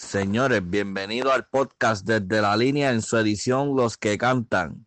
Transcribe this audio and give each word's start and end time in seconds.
Señores, 0.00 0.62
bienvenido 0.68 1.30
al 1.30 1.46
podcast 1.46 2.06
desde 2.06 2.40
la 2.40 2.56
línea 2.56 2.90
en 2.90 3.02
su 3.02 3.18
edición 3.18 3.76
Los 3.76 3.98
que 3.98 4.16
cantan. 4.16 4.86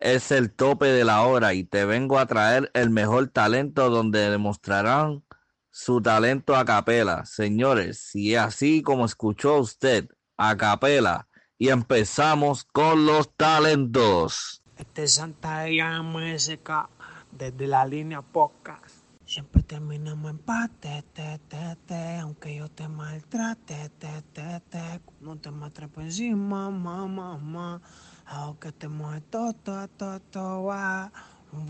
Es 0.00 0.32
el 0.32 0.52
tope 0.52 0.86
de 0.86 1.04
la 1.04 1.22
hora 1.22 1.54
y 1.54 1.62
te 1.62 1.84
vengo 1.84 2.18
a 2.18 2.26
traer 2.26 2.68
el 2.74 2.90
mejor 2.90 3.28
talento 3.28 3.88
donde 3.88 4.28
demostrarán 4.28 5.24
su 5.70 6.02
talento 6.02 6.56
a 6.56 6.64
capela. 6.64 7.24
Señores, 7.26 8.00
si 8.00 8.34
así 8.34 8.82
como 8.82 9.06
escuchó 9.06 9.56
usted, 9.58 10.08
a 10.36 10.56
capela. 10.56 11.28
Y 11.56 11.68
empezamos 11.68 12.64
con 12.64 13.06
los 13.06 13.34
talentos. 13.36 14.62
Este 14.76 15.04
es 15.04 15.14
Santa 15.14 15.66
MSK 16.02 16.90
desde 17.30 17.66
la 17.68 17.86
línea 17.86 18.20
podcast. 18.20 18.99
Siempre 19.30 19.62
terminamos 19.62 20.28
empate, 20.28 21.04
te, 21.12 21.38
te, 21.46 21.76
te, 21.86 22.18
aunque 22.18 22.56
yo 22.56 22.68
te 22.68 22.88
maltrate, 22.88 23.88
te, 23.90 24.22
te, 24.22 24.60
te, 24.68 25.00
no 25.20 25.38
te 25.38 25.52
mates 25.52 25.88
por 25.88 26.02
encima, 26.02 26.68
mamá, 26.68 27.06
mamá, 27.06 27.80
hago 28.24 28.58
que 28.58 28.72
te 28.72 28.88
mueve 28.88 29.20
todo, 29.20 29.54
todo, 29.54 30.18
todo, 30.32 30.64
va. 30.64 31.12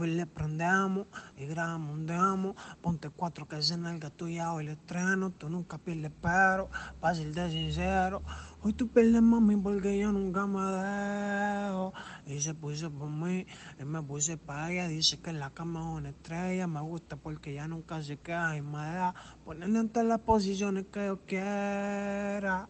Le 0.00 0.26
prendemos 0.26 1.06
y 1.38 1.46
grabamos. 1.46 2.54
Ponte 2.82 3.08
cuatro 3.08 3.48
que 3.48 3.62
se 3.62 3.78
nalga 3.78 4.10
tuya 4.10 4.52
hoy 4.52 4.66
le 4.66 4.72
estreno. 4.72 5.30
Tú 5.30 5.48
nunca 5.48 5.78
pierdes 5.78 6.12
pero, 6.20 6.68
fácil 7.00 7.32
de 7.32 7.50
sincero. 7.50 8.22
Hoy 8.62 8.74
tú 8.74 8.88
pierdes 8.88 9.22
mami 9.22 9.56
porque 9.56 9.98
yo 9.98 10.12
nunca 10.12 10.46
me 10.46 10.60
dejo. 10.60 11.94
Y 12.26 12.40
se 12.40 12.52
puso 12.52 12.90
por 12.90 13.08
mí, 13.08 13.46
y 13.78 13.84
me 13.84 14.02
puse 14.02 14.36
para 14.36 14.70
ella. 14.70 14.88
Dice 14.88 15.18
que 15.18 15.30
en 15.30 15.38
la 15.38 15.50
cama 15.50 15.80
es 15.80 15.86
una 15.86 16.08
estrella. 16.10 16.66
Me 16.66 16.80
gusta 16.80 17.16
porque 17.16 17.54
ya 17.54 17.66
nunca 17.66 18.02
se 18.02 18.18
queda 18.18 18.56
y 18.56 18.62
me 18.62 18.78
da 18.78 19.14
en 19.50 19.88
todas 19.88 20.08
las 20.08 20.20
posiciones 20.20 20.86
que 20.92 21.06
yo 21.06 21.20
quiera. 21.24 22.68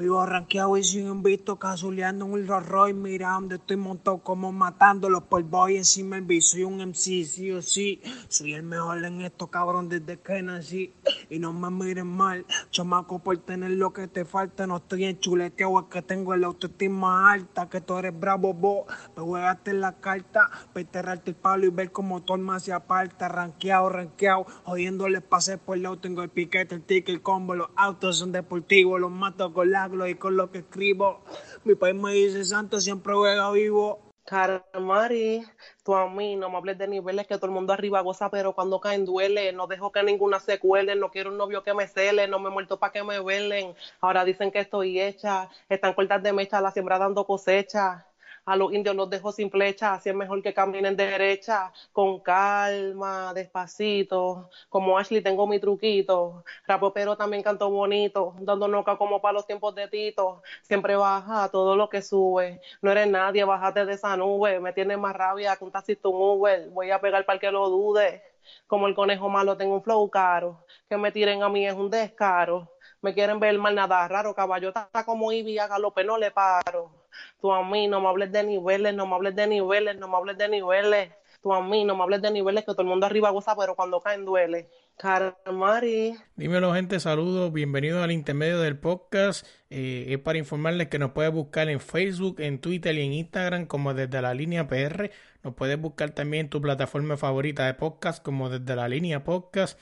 Vivo 0.00 0.24
ranqueado 0.24 0.78
y 0.78 0.82
sin 0.82 1.22
visto, 1.22 1.58
casuleando 1.58 2.24
en 2.24 2.32
un 2.32 2.46
Rolls 2.46 2.66
Royce. 2.66 2.94
Mira 2.94 3.32
donde 3.32 3.56
estoy 3.56 3.76
montado 3.76 4.16
como 4.22 4.50
matándolos 4.50 5.24
por 5.24 5.42
boy 5.42 5.76
encima 5.76 6.16
el 6.16 6.22
bici. 6.22 6.52
Soy 6.52 6.62
un 6.62 6.80
MC, 6.80 7.26
sí 7.26 7.52
o 7.52 7.60
sí. 7.60 8.00
Soy 8.28 8.54
el 8.54 8.62
mejor 8.62 9.04
en 9.04 9.20
esto, 9.20 9.48
cabrón, 9.48 9.90
desde 9.90 10.18
que 10.18 10.40
nací. 10.40 10.94
Y 11.28 11.38
no 11.38 11.52
me 11.52 11.68
miren 11.68 12.06
mal, 12.06 12.46
chamaco, 12.70 13.18
por 13.18 13.36
tener 13.44 13.72
lo 13.72 13.92
que 13.92 14.08
te 14.08 14.24
falta. 14.24 14.66
No 14.66 14.78
estoy 14.78 15.04
en 15.04 15.20
chuleteado, 15.20 15.80
es 15.80 15.86
que 15.90 16.00
tengo 16.00 16.34
la 16.34 16.46
autoestima 16.46 17.30
alta. 17.30 17.68
Que 17.68 17.82
tú 17.82 17.98
eres 17.98 18.18
bravo, 18.18 18.54
vos. 18.54 18.86
Me 19.14 19.22
juegaste 19.22 19.72
en 19.72 19.82
la 19.82 20.00
carta, 20.00 20.48
para 20.72 20.80
enterrarte 20.80 21.32
el 21.32 21.36
palo 21.36 21.66
y 21.66 21.68
ver 21.68 21.92
cómo 21.92 22.22
todo 22.22 22.38
más 22.38 22.62
se 22.62 22.72
aparta. 22.72 23.28
Ranqueado, 23.28 23.90
ranqueado, 23.90 24.46
jodiéndole 24.64 25.20
pasé 25.20 25.58
por 25.58 25.76
el 25.76 25.82
lado. 25.82 25.98
Tengo 25.98 26.22
el 26.22 26.30
piquete, 26.30 26.74
el 26.74 26.84
ticket, 26.84 27.10
el 27.10 27.20
combo. 27.20 27.54
Los 27.54 27.68
autos 27.76 28.16
son 28.16 28.32
deportivos, 28.32 28.98
los 28.98 29.10
mato 29.10 29.52
con 29.52 29.70
la 29.70 29.89
y 30.06 30.14
con 30.14 30.36
lo 30.36 30.50
que 30.50 30.58
escribo. 30.58 31.20
Mi 31.64 31.74
país 31.74 31.94
me 31.94 32.12
dice 32.12 32.44
santo, 32.44 32.80
siempre 32.80 33.14
juega 33.14 33.50
vivo. 33.50 34.00
Caramari, 34.24 35.44
tú 35.82 35.94
a 35.94 36.08
mí 36.08 36.36
no 36.36 36.50
me 36.50 36.56
hables 36.56 36.78
de 36.78 36.86
niveles 36.86 37.26
que 37.26 37.34
todo 37.36 37.46
el 37.46 37.52
mundo 37.52 37.72
arriba 37.72 38.00
goza, 38.00 38.30
pero 38.30 38.54
cuando 38.54 38.80
caen 38.80 39.04
duele. 39.04 39.52
No 39.52 39.66
dejo 39.66 39.90
que 39.90 40.02
ninguna 40.02 40.38
se 40.38 40.60
cuele, 40.60 40.94
no 40.94 41.10
quiero 41.10 41.30
un 41.30 41.38
novio 41.38 41.62
que 41.62 41.74
me 41.74 41.88
cele, 41.88 42.28
no 42.28 42.38
me 42.38 42.50
muerto 42.50 42.78
para 42.78 42.92
que 42.92 43.02
me 43.02 43.20
velen. 43.20 43.74
Ahora 44.00 44.24
dicen 44.24 44.52
que 44.52 44.60
estoy 44.60 45.00
hecha, 45.00 45.48
están 45.68 45.94
cortas 45.94 46.22
de 46.22 46.32
mecha, 46.32 46.60
la 46.60 46.70
siembra 46.70 46.98
dando 46.98 47.24
cosecha 47.26 48.06
a 48.44 48.56
los 48.56 48.72
indios 48.72 48.96
los 48.96 49.10
dejo 49.10 49.32
sin 49.32 49.50
flecha, 49.50 49.94
así 49.94 50.08
es 50.08 50.14
mejor 50.14 50.42
que 50.42 50.54
caminen 50.54 50.96
derecha, 50.96 51.72
con 51.92 52.20
calma, 52.20 53.32
despacito, 53.34 54.50
como 54.68 54.98
Ashley 54.98 55.22
tengo 55.22 55.46
mi 55.46 55.58
truquito, 55.58 56.44
rapo 56.66 56.92
pero 56.92 57.16
también 57.16 57.42
canto 57.42 57.70
bonito, 57.70 58.34
dando 58.40 58.68
noca 58.68 58.96
como 58.96 59.20
para 59.20 59.34
los 59.34 59.46
tiempos 59.46 59.74
de 59.74 59.88
Tito, 59.88 60.42
siempre 60.62 60.96
baja 60.96 61.48
todo 61.50 61.76
lo 61.76 61.88
que 61.88 62.02
sube, 62.02 62.60
no 62.82 62.90
eres 62.92 63.08
nadie, 63.08 63.44
bájate 63.44 63.84
de 63.84 63.94
esa 63.94 64.16
nube, 64.16 64.60
me 64.60 64.72
tiene 64.72 64.96
más 64.96 65.14
rabia 65.14 65.56
que 65.56 65.64
un 65.64 65.72
taxista 65.72 66.08
un 66.08 66.20
Uber, 66.20 66.68
voy 66.70 66.90
a 66.90 67.00
pegar 67.00 67.24
para 67.24 67.38
que 67.38 67.50
lo 67.50 67.68
dude, 67.68 68.22
como 68.66 68.86
el 68.86 68.94
conejo 68.94 69.28
malo 69.28 69.56
tengo 69.56 69.74
un 69.74 69.82
flow 69.82 70.08
caro, 70.10 70.64
que 70.88 70.96
me 70.96 71.12
tiren 71.12 71.42
a 71.42 71.48
mí 71.48 71.66
es 71.66 71.74
un 71.74 71.90
descaro, 71.90 72.68
me 73.02 73.14
quieren 73.14 73.40
ver 73.40 73.58
mal 73.58 73.74
nada 73.74 74.06
raro, 74.08 74.34
caballo 74.34 74.68
está 74.68 75.04
como 75.04 75.32
Ivy, 75.32 75.58
a 75.58 75.66
galope 75.68 76.04
no 76.04 76.18
le 76.18 76.30
paro 76.30 76.99
tú 77.40 77.52
a 77.52 77.64
mí 77.64 77.88
no 77.88 78.00
me 78.00 78.08
hables 78.08 78.32
de 78.32 78.42
niveles, 78.44 78.94
no 78.94 79.06
me 79.06 79.14
hables 79.14 79.36
de 79.36 79.46
niveles, 79.46 79.96
no 79.96 80.08
me 80.08 80.16
hables 80.16 80.38
de 80.38 80.48
niveles, 80.48 81.10
tú 81.42 81.52
a 81.52 81.62
mí 81.62 81.84
no 81.84 81.96
me 81.96 82.02
hables 82.02 82.22
de 82.22 82.30
niveles, 82.30 82.64
que 82.64 82.72
todo 82.72 82.82
el 82.82 82.88
mundo 82.88 83.06
arriba 83.06 83.30
goza, 83.30 83.56
pero 83.56 83.74
cuando 83.74 84.00
caen 84.00 84.24
duele. 84.24 84.68
Caramari. 85.00 86.14
Dímelo 86.36 86.74
gente, 86.74 87.00
saludos, 87.00 87.50
bienvenidos 87.54 88.04
al 88.04 88.12
intermedio 88.12 88.60
del 88.60 88.78
podcast. 88.78 89.46
Eh, 89.70 90.04
es 90.08 90.18
para 90.18 90.36
informarles 90.36 90.88
que 90.88 90.98
nos 90.98 91.12
puedes 91.12 91.32
buscar 91.32 91.70
en 91.70 91.80
Facebook, 91.80 92.38
en 92.38 92.60
Twitter 92.60 92.94
y 92.96 93.06
en 93.06 93.14
Instagram 93.14 93.64
como 93.64 93.94
desde 93.94 94.20
la 94.20 94.34
línea 94.34 94.68
PR. 94.68 95.10
Nos 95.42 95.54
puedes 95.54 95.80
buscar 95.80 96.10
también 96.10 96.46
en 96.46 96.50
tu 96.50 96.60
plataforma 96.60 97.16
favorita 97.16 97.64
de 97.64 97.72
podcast 97.72 98.22
como 98.22 98.50
desde 98.50 98.76
la 98.76 98.88
línea 98.90 99.24
podcast. 99.24 99.80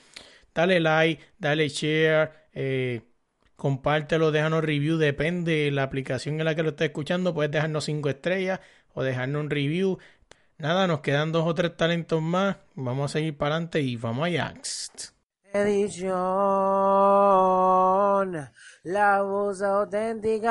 Dale 0.55 0.79
like, 0.79 1.21
dale 1.37 1.67
share. 1.67 2.31
Eh, 2.53 3.01
compártelo, 3.59 4.31
déjanos 4.31 4.63
review, 4.63 4.97
depende 4.97 5.65
de 5.65 5.71
la 5.71 5.83
aplicación 5.83 6.39
en 6.39 6.45
la 6.45 6.55
que 6.55 6.63
lo 6.63 6.69
estés 6.69 6.87
escuchando, 6.87 7.35
puedes 7.35 7.51
dejarnos 7.51 7.83
cinco 7.83 8.09
estrellas 8.09 8.59
o 8.95 9.03
dejarnos 9.03 9.43
un 9.43 9.51
review. 9.51 9.99
Nada, 10.57 10.87
nos 10.87 11.01
quedan 11.01 11.31
dos 11.31 11.45
o 11.45 11.53
tres 11.53 11.77
talentos 11.77 12.19
más, 12.21 12.57
vamos 12.73 13.11
a 13.11 13.13
seguir 13.19 13.37
para 13.37 13.53
adelante 13.55 13.81
y 13.81 13.95
vamos 13.95 14.25
allá. 14.25 14.55
Edición, 15.53 16.09
la 18.83 19.21
voz 19.21 19.61
auténtica, 19.61 20.47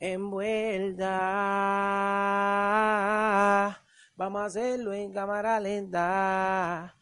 envuelta, 0.00 1.08
vamos 4.16 4.42
a 4.42 4.44
hacerlo 4.46 4.92
en 4.92 5.12
cámara 5.12 5.60
lenta, 5.60 6.96
en 6.96 7.01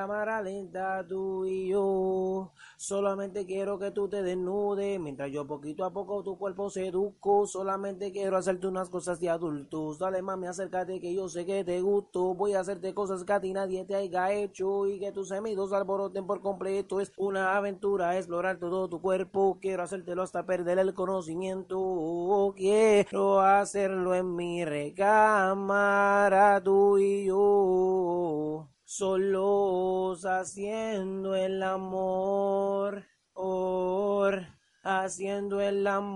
cámara 0.00 0.40
lenta 0.40 1.06
tú 1.06 1.44
y 1.44 1.68
yo. 1.68 2.52
Solamente 2.78 3.44
quiero 3.44 3.78
que 3.78 3.90
tú 3.90 4.08
te 4.08 4.22
desnudes, 4.22 4.98
mientras 4.98 5.30
yo 5.30 5.46
poquito 5.46 5.84
a 5.84 5.92
poco 5.92 6.22
tu 6.22 6.38
cuerpo 6.38 6.70
seduzco. 6.70 7.46
Solamente 7.46 8.10
quiero 8.10 8.38
hacerte 8.38 8.66
unas 8.66 8.88
cosas 8.88 9.20
de 9.20 9.28
adultos. 9.28 9.98
Dale 9.98 10.22
mami, 10.22 10.46
acércate 10.46 11.00
que 11.00 11.14
yo 11.14 11.28
sé 11.28 11.44
que 11.44 11.64
te 11.64 11.82
gusto. 11.82 12.34
Voy 12.34 12.54
a 12.54 12.60
hacerte 12.60 12.94
cosas 12.94 13.24
que 13.24 13.32
a 13.34 13.42
ti 13.42 13.52
nadie 13.52 13.84
te 13.84 13.94
haya 13.94 14.32
hecho 14.32 14.86
y 14.86 14.98
que 14.98 15.12
tus 15.12 15.28
semidos 15.28 15.74
alboroten 15.74 16.26
por 16.26 16.40
completo. 16.40 16.98
Es 16.98 17.12
una 17.18 17.54
aventura 17.58 18.16
explorar 18.16 18.58
todo 18.58 18.88
tu 18.88 19.02
cuerpo. 19.02 19.58
Quiero 19.60 19.82
hacértelo 19.82 20.22
hasta 20.22 20.46
perder 20.46 20.78
el 20.78 20.94
conocimiento. 20.94 22.54
Quiero 22.56 23.42
hacerlo 23.42 24.14
en 24.14 24.34
mi 24.34 24.64
recámara 24.64 26.62
tú 26.62 26.96
y 26.96 27.26
yo 27.26 28.70
solos 28.90 30.24
haciendo 30.24 31.36
el 31.36 31.62
amor, 31.62 33.04
or, 33.34 34.48
haciendo 34.82 35.60
el 35.60 35.86
amor. 35.86 36.10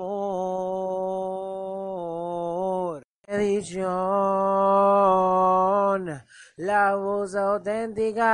Edición, 3.28 3.84
la 6.56 6.96
voz 6.96 7.36
auténtica. 7.36 8.24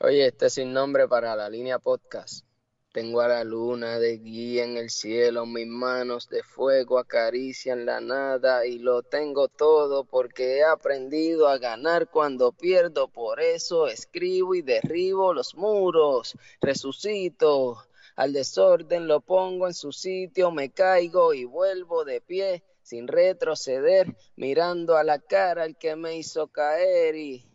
Oye, 0.00 0.26
este 0.26 0.46
es 0.46 0.54
sin 0.54 0.72
nombre 0.72 1.06
para 1.06 1.36
la 1.36 1.48
línea 1.48 1.78
podcast. 1.78 2.44
Tengo 2.92 3.22
a 3.22 3.28
la 3.28 3.42
luna 3.42 3.98
de 3.98 4.18
guía 4.18 4.64
en 4.64 4.76
el 4.76 4.90
cielo, 4.90 5.46
mis 5.46 5.66
manos 5.66 6.28
de 6.28 6.42
fuego 6.42 6.98
acarician 6.98 7.86
la 7.86 8.02
nada 8.02 8.66
y 8.66 8.78
lo 8.78 9.02
tengo 9.02 9.48
todo 9.48 10.04
porque 10.04 10.58
he 10.58 10.62
aprendido 10.62 11.48
a 11.48 11.56
ganar 11.56 12.10
cuando 12.10 12.52
pierdo, 12.52 13.08
por 13.08 13.40
eso 13.40 13.86
escribo 13.86 14.54
y 14.54 14.60
derribo 14.60 15.32
los 15.32 15.54
muros, 15.54 16.36
resucito, 16.60 17.78
al 18.14 18.34
desorden 18.34 19.08
lo 19.08 19.22
pongo 19.22 19.66
en 19.66 19.72
su 19.72 19.90
sitio, 19.90 20.50
me 20.50 20.70
caigo 20.70 21.32
y 21.32 21.46
vuelvo 21.46 22.04
de 22.04 22.20
pie 22.20 22.62
sin 22.82 23.08
retroceder, 23.08 24.14
mirando 24.36 24.98
a 24.98 25.02
la 25.02 25.18
cara 25.18 25.62
al 25.62 25.78
que 25.78 25.96
me 25.96 26.18
hizo 26.18 26.48
caer 26.48 27.16
y 27.16 27.51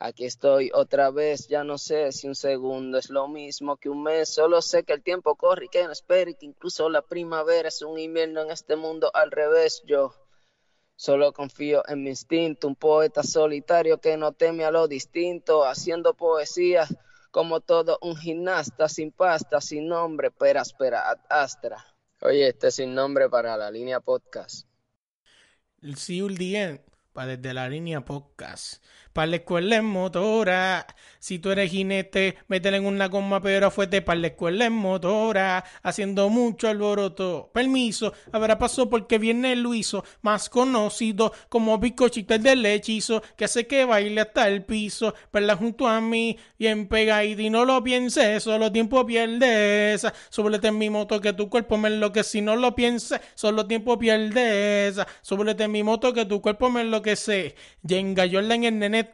Aquí 0.00 0.26
estoy 0.26 0.70
otra 0.72 1.10
vez, 1.10 1.48
ya 1.48 1.64
no 1.64 1.76
sé 1.76 2.12
si 2.12 2.28
un 2.28 2.36
segundo 2.36 2.98
es 2.98 3.10
lo 3.10 3.26
mismo 3.26 3.76
que 3.76 3.88
un 3.88 4.04
mes, 4.04 4.32
solo 4.32 4.62
sé 4.62 4.84
que 4.84 4.92
el 4.92 5.02
tiempo 5.02 5.34
corre 5.34 5.64
y 5.64 5.68
que 5.68 5.82
no 5.84 5.90
espera 5.90 6.30
y 6.30 6.34
que 6.34 6.46
incluso 6.46 6.88
la 6.88 7.02
primavera 7.02 7.66
es 7.66 7.82
un 7.82 7.98
invierno 7.98 8.42
en 8.42 8.52
este 8.52 8.76
mundo 8.76 9.10
al 9.12 9.32
revés. 9.32 9.82
Yo 9.86 10.14
solo 10.94 11.32
confío 11.32 11.82
en 11.88 12.04
mi 12.04 12.10
instinto, 12.10 12.68
un 12.68 12.76
poeta 12.76 13.24
solitario 13.24 14.00
que 14.00 14.16
no 14.16 14.32
teme 14.32 14.64
a 14.64 14.70
lo 14.70 14.86
distinto, 14.86 15.64
haciendo 15.64 16.14
poesía 16.14 16.86
como 17.32 17.60
todo 17.60 17.98
un 18.00 18.16
gimnasta 18.16 18.88
sin 18.88 19.10
pasta, 19.10 19.60
sin 19.60 19.88
nombre, 19.88 20.30
pero 20.30 20.60
espera, 20.60 21.10
astra. 21.28 21.84
Oye, 22.20 22.48
este 22.48 22.70
sin 22.70 22.94
nombre 22.94 23.28
para 23.28 23.56
la 23.56 23.68
línea 23.70 23.98
podcast. 23.98 24.64
See 25.96 26.18
you 26.18 26.28
para 27.18 27.36
desde 27.36 27.52
la 27.52 27.68
línea 27.68 28.04
podcast 28.04 28.80
para 29.18 29.26
la 29.26 29.36
escuela 29.36 29.74
en 29.74 29.84
motora. 29.84 30.86
Si 31.18 31.40
tú 31.40 31.50
eres 31.50 31.72
jinete, 31.72 32.38
métele 32.46 32.76
en 32.76 32.86
una 32.86 33.08
goma, 33.08 33.42
pero 33.42 33.68
fuerte 33.72 34.00
para 34.00 34.20
la 34.20 34.28
escuela 34.28 34.66
en 34.66 34.74
motora. 34.74 35.64
Haciendo 35.82 36.28
mucho 36.28 36.68
alboroto. 36.68 37.50
Permiso, 37.52 38.12
habrá 38.30 38.58
paso 38.58 38.88
porque 38.88 39.18
viene 39.18 39.56
Luiso, 39.56 40.04
más 40.22 40.48
conocido 40.48 41.32
como 41.48 41.78
Bicochito 41.78 42.38
del 42.38 42.64
hechizo, 42.64 43.20
que 43.36 43.46
hace 43.46 43.66
que 43.66 43.84
baile 43.84 44.20
hasta 44.20 44.46
el 44.46 44.64
piso. 44.64 45.12
Perla 45.32 45.56
junto 45.56 45.88
a 45.88 46.00
mí, 46.00 46.38
bien 46.56 46.86
pegadita 46.86 47.42
y 47.42 47.50
no 47.50 47.64
lo 47.64 47.82
pienses, 47.82 48.44
solo 48.44 48.70
tiempo 48.70 49.04
pierdes. 49.04 50.06
Súbete 50.30 50.68
en 50.68 50.78
mi 50.78 50.90
moto 50.90 51.20
que 51.20 51.32
tu 51.32 51.50
cuerpo 51.50 51.76
me 51.76 51.88
enloquece, 51.88 52.30
si 52.30 52.40
no 52.40 52.54
lo 52.54 52.76
pienses, 52.76 53.20
solo 53.34 53.66
tiempo 53.66 53.98
pierdes. 53.98 55.00
Súbete 55.22 55.64
en 55.64 55.72
mi 55.72 55.82
moto 55.82 56.12
que 56.12 56.24
tu 56.24 56.40
cuerpo 56.40 56.70
me 56.70 56.82
enloquece. 56.82 57.07
Jenga 57.86 58.24
en 58.24 58.64
el 58.64 58.78
nene 58.78 59.04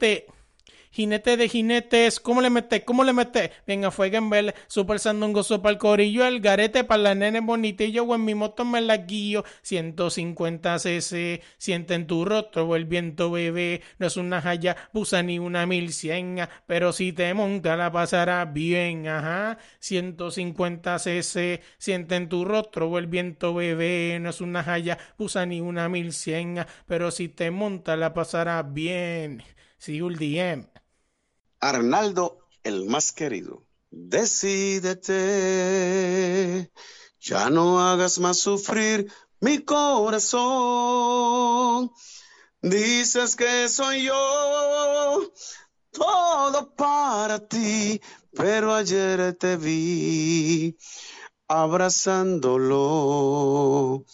Jinete 0.94 1.36
de 1.36 1.48
jinetes, 1.48 2.20
¿cómo 2.20 2.40
le 2.40 2.50
mete? 2.50 2.84
¿Cómo 2.84 3.02
le 3.02 3.12
mete? 3.12 3.50
Venga, 3.66 3.90
fue 3.90 4.10
Gembel, 4.10 4.54
super 4.68 5.00
sandungoso 5.00 5.60
para 5.60 5.72
el 5.72 5.78
corillo, 5.78 6.24
el 6.24 6.38
garete 6.38 6.84
para 6.84 7.02
la 7.02 7.14
nene 7.16 7.40
bonitillo, 7.40 8.04
o 8.04 8.14
en 8.14 8.24
mi 8.24 8.36
moto 8.36 8.64
me 8.64 8.80
la 8.80 8.98
guío, 8.98 9.44
150 9.62 10.78
cc, 10.78 11.42
siente 11.58 11.94
en 11.94 12.06
tu 12.06 12.24
rostro 12.24 12.76
el 12.76 12.84
viento 12.84 13.32
bebé, 13.32 13.82
no 13.98 14.06
es 14.06 14.16
una 14.16 14.40
jaya, 14.40 14.76
busa 14.92 15.24
ni 15.24 15.40
una 15.40 15.66
mil 15.66 15.92
cien, 15.92 16.38
pero 16.64 16.92
si 16.92 17.12
te 17.12 17.34
monta 17.34 17.76
la 17.76 17.90
pasará 17.90 18.44
bien, 18.44 19.08
ajá, 19.08 19.58
150 19.80 21.00
cc, 21.00 21.60
siente 21.76 22.14
en 22.14 22.28
tu 22.28 22.44
rostro 22.44 22.96
el 22.98 23.08
viento 23.08 23.52
bebé, 23.52 24.18
no 24.20 24.30
es 24.30 24.40
una 24.40 24.62
jaya, 24.62 24.98
busa 25.18 25.44
ni 25.44 25.60
una 25.60 25.88
mil 25.88 26.12
cien, 26.12 26.64
pero 26.86 27.10
si 27.10 27.28
te 27.28 27.50
monta 27.50 27.96
la 27.96 28.14
pasará 28.14 28.62
bien. 28.62 29.42
DM. 29.86 30.73
Arnaldo, 31.64 32.46
el 32.62 32.84
más 32.84 33.10
querido. 33.12 33.66
Decídete, 33.90 35.10
ya 37.18 37.48
no 37.48 37.80
hagas 37.80 38.18
más 38.18 38.38
sufrir 38.38 39.10
mi 39.40 39.64
corazón. 39.64 40.30
Dices 42.60 43.34
que 43.34 43.70
soy 43.70 44.02
yo, 44.02 45.32
todo 45.90 46.74
para 46.74 47.48
ti, 47.48 47.98
pero 48.32 48.74
ayer 48.74 49.32
te 49.32 49.56
vi 49.56 50.76
abrazándolo. 51.48 54.04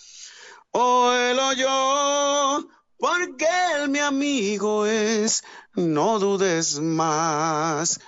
O 0.71 1.13
él 1.13 1.39
o 1.41 1.53
yo 1.55 2.69
porque 3.01 3.47
él 3.75 3.89
mi 3.89 3.99
amigo 3.99 4.85
es, 4.85 5.43
no 5.75 6.19
dudes 6.19 6.79
más. 6.81 8.01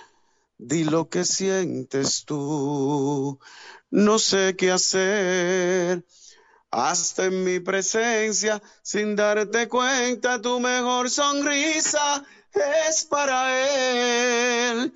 Di 0.57 0.83
lo 0.83 1.09
que 1.09 1.25
sientes 1.25 2.23
tú, 2.25 3.39
no 3.89 4.19
sé 4.19 4.55
qué 4.55 4.71
hacer. 4.71 6.05
Hasta 6.71 7.25
en 7.25 7.43
mi 7.43 7.59
presencia, 7.59 8.61
sin 8.81 9.15
darte 9.15 9.67
cuenta, 9.67 10.41
tu 10.41 10.59
mejor 10.59 11.09
sonrisa 11.09 12.25
es 12.87 13.05
para 13.05 14.71
él. 14.71 14.93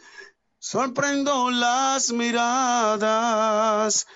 Sorprendo 0.59 1.49
las 1.49 2.11
miradas, 2.11 4.07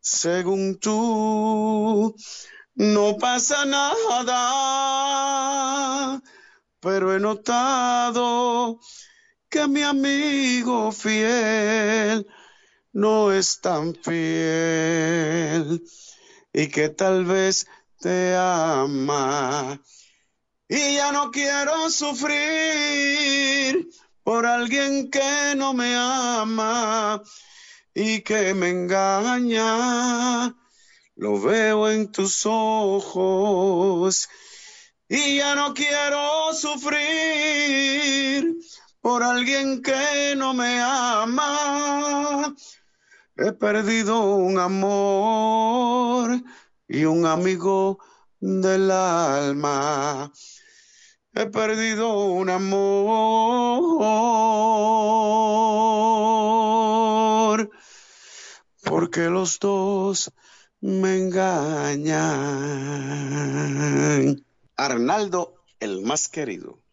según 0.00 0.78
tú 0.78 2.14
no 2.74 3.16
pasa 3.18 3.64
nada, 3.64 4.32
pero 6.84 7.14
he 7.14 7.18
notado 7.18 8.78
que 9.48 9.66
mi 9.66 9.82
amigo 9.82 10.92
fiel 10.92 12.26
no 12.92 13.32
es 13.32 13.62
tan 13.62 13.94
fiel 13.94 15.82
y 16.52 16.68
que 16.68 16.90
tal 16.90 17.24
vez 17.24 17.66
te 17.98 18.36
ama. 18.36 19.80
Y 20.68 20.96
ya 20.96 21.10
no 21.10 21.30
quiero 21.30 21.88
sufrir 21.88 23.88
por 24.22 24.44
alguien 24.44 25.10
que 25.10 25.54
no 25.56 25.72
me 25.72 25.96
ama 25.96 27.22
y 27.94 28.20
que 28.20 28.52
me 28.52 28.68
engaña 28.68 30.54
lo 31.16 31.40
veo 31.40 31.88
en 31.88 32.12
tus 32.12 32.44
ojos 32.44 34.28
y 35.14 35.36
ya 35.36 35.54
no 35.54 35.72
quiero 35.74 36.52
sufrir 36.52 36.92
por 39.00 39.22
alguien 39.22 39.80
que 39.80 40.34
no 40.36 40.52
me 40.54 40.80
ama. 40.80 42.52
He 43.36 43.52
perdido 43.52 44.34
un 44.34 44.58
amor 44.58 46.42
y 46.88 47.04
un 47.04 47.26
amigo 47.26 48.00
del 48.40 48.90
alma. 48.90 50.32
He 51.32 51.46
perdido 51.46 52.24
un 52.24 52.50
amor 52.50 52.90
porque 58.82 59.30
los 59.30 59.60
dos 59.60 60.32
me 60.80 61.18
engañan. 61.18 62.04
Arnaldo, 64.76 65.54
el 65.80 66.02
más 66.02 66.28
querido. 66.28 66.83